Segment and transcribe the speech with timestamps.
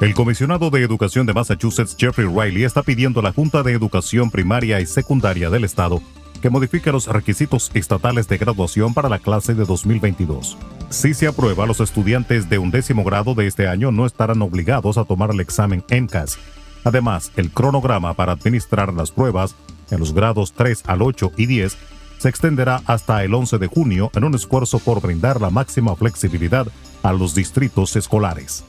[0.00, 4.30] El comisionado de Educación de Massachusetts, Jeffrey Riley, está pidiendo a la Junta de Educación
[4.30, 6.00] Primaria y Secundaria del Estado
[6.42, 10.58] que modifique los requisitos estatales de graduación para la clase de 2022.
[10.90, 14.98] Si se aprueba, los estudiantes de un décimo grado de este año no estarán obligados
[14.98, 16.38] a tomar el examen MCAS.
[16.84, 19.54] Además, el cronograma para administrar las pruebas
[19.90, 21.78] en los grados 3 al 8 y 10
[22.18, 26.66] se extenderá hasta el 11 de junio en un esfuerzo por brindar la máxima flexibilidad
[27.02, 28.64] a los distritos escolares.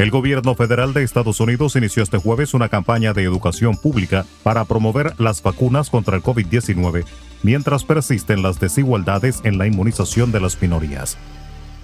[0.00, 4.64] El gobierno federal de Estados Unidos inició este jueves una campaña de educación pública para
[4.64, 7.04] promover las vacunas contra el COVID-19,
[7.42, 11.18] mientras persisten las desigualdades en la inmunización de las minorías.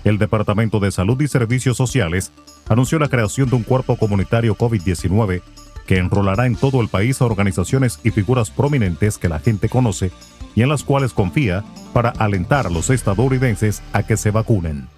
[0.03, 2.33] El Departamento de Salud y Servicios Sociales
[2.71, 5.43] anunció la creación de un cuerpo comunitario COVID-19
[5.87, 10.11] que enrolará en todo el país a organizaciones y figuras prominentes que la gente conoce
[10.55, 14.89] y en las cuales confía para alentar a los estadounidenses a que se vacunen.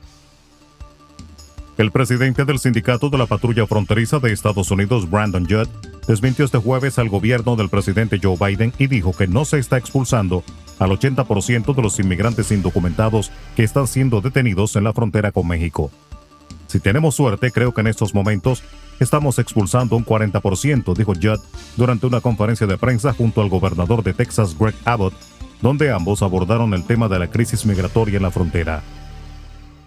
[1.78, 5.68] El presidente del sindicato de la patrulla fronteriza de Estados Unidos, Brandon Judd,
[6.08, 9.78] desmintió este jueves al gobierno del presidente Joe Biden y dijo que no se está
[9.78, 10.42] expulsando
[10.80, 15.92] al 80% de los inmigrantes indocumentados que están siendo detenidos en la frontera con México.
[16.66, 18.64] Si tenemos suerte, creo que en estos momentos
[18.98, 21.40] estamos expulsando un 40%, dijo Judd
[21.76, 25.14] durante una conferencia de prensa junto al gobernador de Texas, Greg Abbott,
[25.62, 28.82] donde ambos abordaron el tema de la crisis migratoria en la frontera.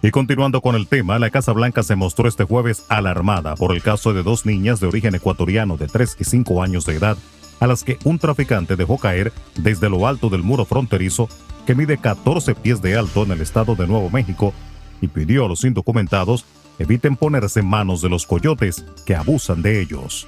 [0.02, 3.82] Y continuando con el tema, la Casa Blanca se mostró este jueves alarmada por el
[3.82, 7.16] caso de dos niñas de origen ecuatoriano de 3 y 5 años de edad,
[7.60, 11.28] a las que un traficante dejó caer desde lo alto del muro fronterizo
[11.66, 14.52] que mide 14 pies de alto en el estado de Nuevo México
[15.00, 16.44] y pidió a los indocumentados
[16.80, 20.26] eviten ponerse en manos de los coyotes que abusan de ellos.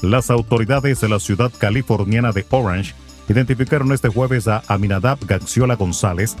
[0.00, 2.94] Las autoridades de la ciudad californiana de Orange
[3.28, 6.36] identificaron este jueves a Aminadab Gaxiola González,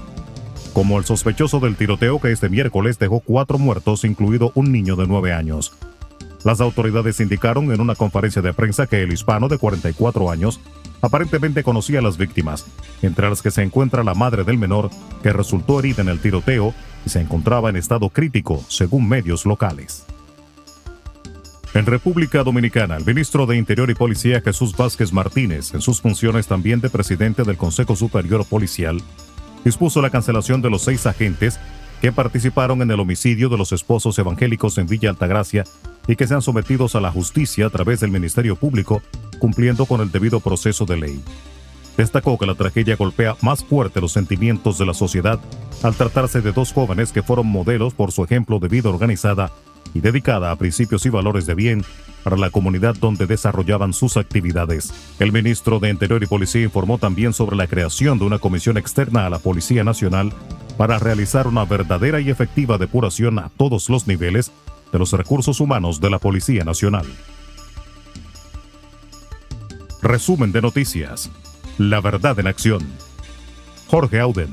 [0.72, 5.06] como el sospechoso del tiroteo que este miércoles dejó cuatro muertos, incluido un niño de
[5.06, 5.72] nueve años.
[6.44, 10.60] Las autoridades indicaron en una conferencia de prensa que el hispano de 44 años
[11.00, 12.66] aparentemente conocía a las víctimas,
[13.02, 14.90] entre las que se encuentra la madre del menor,
[15.22, 16.74] que resultó herida en el tiroteo
[17.06, 20.04] y se encontraba en estado crítico, según medios locales.
[21.74, 26.46] En República Dominicana, el ministro de Interior y Policía Jesús Vázquez Martínez, en sus funciones
[26.46, 29.00] también de presidente del Consejo Superior Policial,
[29.64, 31.58] dispuso la cancelación de los seis agentes
[32.00, 35.64] que participaron en el homicidio de los esposos evangélicos en Villa Altagracia
[36.08, 39.02] y que sean sometidos a la justicia a través del Ministerio Público,
[39.38, 41.22] cumpliendo con el debido proceso de ley.
[41.96, 45.38] Destacó que la tragedia golpea más fuerte los sentimientos de la sociedad
[45.82, 49.52] al tratarse de dos jóvenes que fueron modelos por su ejemplo de vida organizada
[49.94, 51.84] y dedicada a principios y valores de bien
[52.22, 54.92] para la comunidad donde desarrollaban sus actividades.
[55.18, 59.26] El ministro de Interior y Policía informó también sobre la creación de una comisión externa
[59.26, 60.32] a la Policía Nacional
[60.76, 64.52] para realizar una verdadera y efectiva depuración a todos los niveles
[64.92, 67.06] de los recursos humanos de la Policía Nacional.
[70.02, 71.30] Resumen de noticias.
[71.78, 72.82] La verdad en acción.
[73.86, 74.52] Jorge Auden.